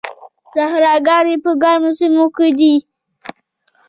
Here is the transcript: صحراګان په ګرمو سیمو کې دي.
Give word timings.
صحراګان 0.53 1.27
په 1.43 1.51
ګرمو 1.61 1.91
سیمو 1.99 2.25
کې 2.35 2.49
دي. 2.57 2.73